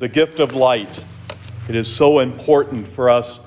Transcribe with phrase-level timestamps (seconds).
[0.00, 1.04] the gift of light.
[1.68, 3.40] It is so important for us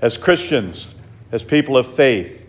[0.00, 0.94] as Christians,
[1.30, 2.48] as people of faith.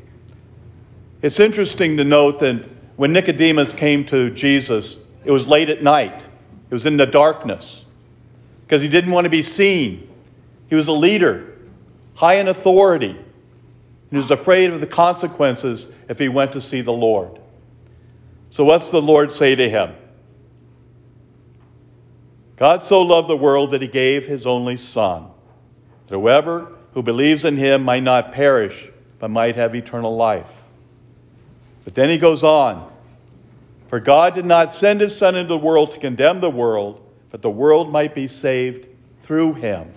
[1.21, 6.21] It's interesting to note that when Nicodemus came to Jesus, it was late at night,
[6.69, 7.83] it was in the darkness,
[8.65, 10.09] because he didn't want to be seen.
[10.69, 11.57] He was a leader,
[12.15, 16.79] high in authority, and he was afraid of the consequences if he went to see
[16.79, 17.37] the Lord.
[18.49, 19.93] So, what's the Lord say to him?
[22.57, 25.27] God so loved the world that he gave his only Son,
[26.07, 30.51] that whoever who believes in him might not perish, but might have eternal life.
[31.83, 32.91] But then he goes on
[33.87, 37.01] For God did not send his Son into the world to condemn the world,
[37.31, 38.87] but the world might be saved
[39.23, 39.91] through him.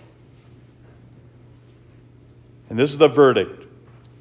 [2.68, 3.64] And this is the verdict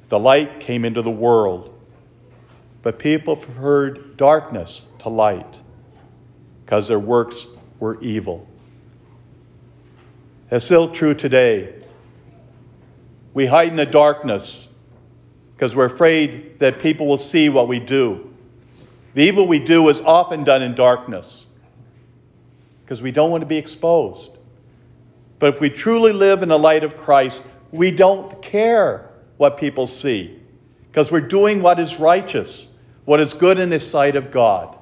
[0.08, 1.76] the light came into the world,
[2.82, 5.56] but people preferred darkness to light
[6.64, 7.46] because their works
[7.78, 8.46] were evil.
[10.50, 11.74] It's still true today.
[13.34, 14.68] We hide in the darkness
[15.54, 18.32] because we're afraid that people will see what we do.
[19.14, 21.46] The evil we do is often done in darkness
[22.84, 24.36] because we don't want to be exposed.
[25.38, 29.86] But if we truly live in the light of Christ, we don't care what people
[29.86, 30.38] see
[30.90, 32.66] because we're doing what is righteous,
[33.04, 34.75] what is good in the sight of God.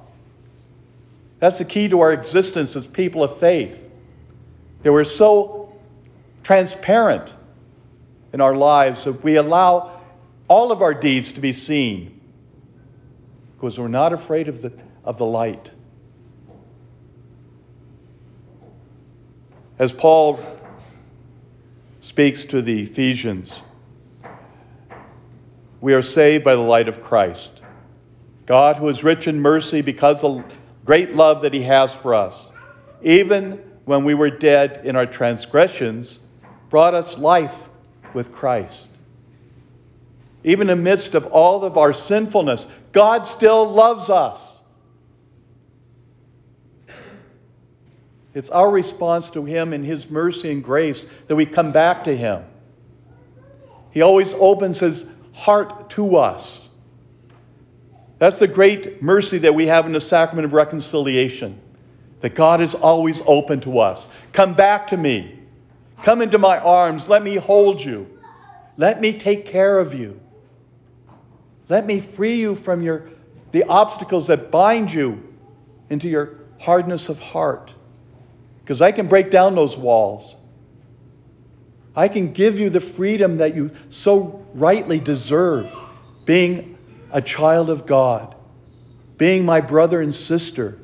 [1.45, 3.87] That's the key to our existence as people of faith.
[4.81, 5.77] That we're so
[6.41, 7.31] transparent
[8.33, 10.01] in our lives that we allow
[10.47, 12.19] all of our deeds to be seen
[13.55, 15.69] because we're not afraid of the, of the light.
[19.77, 20.39] As Paul
[22.01, 23.61] speaks to the Ephesians,
[25.79, 27.61] we are saved by the light of Christ.
[28.47, 30.43] God, who is rich in mercy because of
[30.85, 32.51] great love that He has for us,
[33.01, 36.19] even when we were dead in our transgressions,
[36.69, 37.69] brought us life
[38.13, 38.87] with Christ.
[40.43, 44.59] Even amidst of all of our sinfulness, God still loves us.
[48.35, 52.15] It's our response to Him in His mercy and grace that we come back to
[52.15, 52.43] Him.
[53.91, 56.64] He always opens His heart to us.
[58.25, 61.61] That's the great mercy that we have in the sacrament of reconciliation.
[62.21, 64.09] That God is always open to us.
[64.31, 65.41] Come back to me.
[66.01, 67.07] Come into my arms.
[67.07, 68.09] Let me hold you.
[68.77, 70.19] Let me take care of you.
[71.69, 73.07] Let me free you from your,
[73.51, 75.21] the obstacles that bind you
[75.91, 77.75] into your hardness of heart.
[78.63, 80.33] Because I can break down those walls.
[81.95, 85.71] I can give you the freedom that you so rightly deserve,
[86.25, 86.74] being
[87.11, 88.35] a child of God,
[89.17, 90.77] being my brother and sister.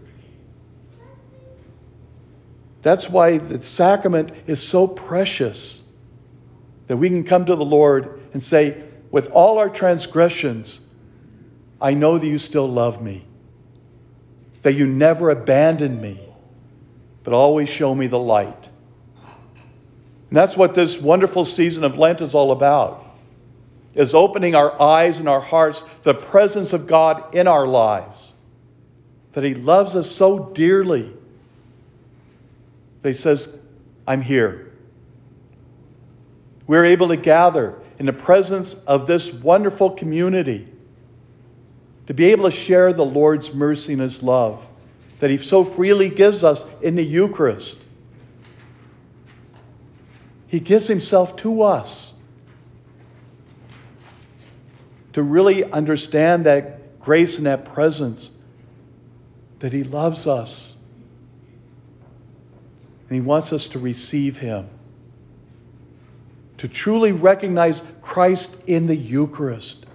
[2.82, 5.82] That's why the sacrament is so precious
[6.88, 10.80] that we can come to the Lord and say, with all our transgressions,
[11.80, 13.26] I know that you still love me,
[14.62, 16.20] that you never abandoned me,
[17.24, 18.70] but always show me the light.
[20.30, 23.11] And that's what this wonderful season of Lent is all about
[23.94, 28.32] is opening our eyes and our hearts to the presence of God in our lives.
[29.34, 31.12] That He loves us so dearly
[33.02, 33.54] that He says,
[34.08, 34.72] I'm here.
[36.68, 40.68] We're able to gather in the presence of this wonderful community
[42.08, 44.68] to be able to share the Lord's mercy and His love
[45.20, 47.78] that He so freely gives us in the Eucharist.
[50.48, 52.14] He gives Himself to us
[55.14, 58.32] to really understand that grace and that presence,
[59.60, 60.74] that He loves us.
[63.10, 64.70] And He wants us to receive Him.
[66.60, 69.86] To truly recognize Christ in the Eucharist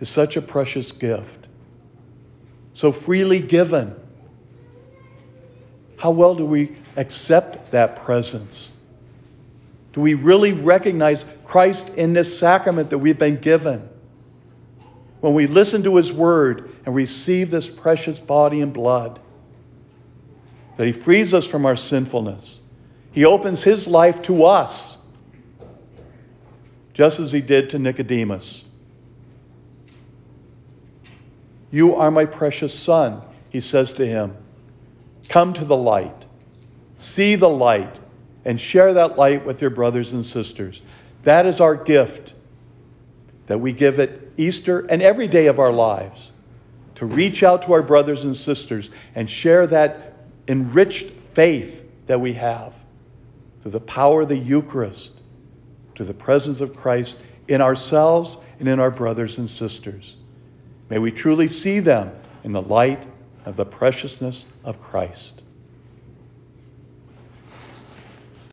[0.00, 1.46] is such a precious gift.
[2.72, 3.94] So freely given.
[5.98, 8.72] How well do we accept that presence?
[9.92, 13.86] Do we really recognize Christ in this sacrament that we've been given?
[15.20, 19.20] When we listen to His word and receive this precious body and blood,
[20.76, 22.60] that He frees us from our sinfulness.
[23.12, 24.98] He opens His life to us,
[26.94, 28.64] just as He did to Nicodemus.
[31.70, 34.36] You are my precious son, He says to him.
[35.28, 36.24] Come to the light,
[36.98, 38.00] see the light,
[38.44, 40.82] and share that light with your brothers and sisters.
[41.22, 42.34] That is our gift
[43.46, 46.32] that we give at Easter and every day of our lives
[46.94, 50.16] to reach out to our brothers and sisters and share that
[50.48, 52.74] enriched faith that we have
[53.62, 55.12] through the power of the Eucharist,
[55.94, 60.16] to the presence of Christ in ourselves and in our brothers and sisters.
[60.88, 63.06] May we truly see them in the light
[63.44, 65.42] of the preciousness of Christ.